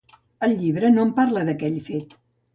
El 0.47 0.55
llibre 0.61 0.91
no 0.95 1.03
en 1.09 1.13
parla, 1.21 1.45
d'aquell 1.51 1.79
fet. 1.93 2.19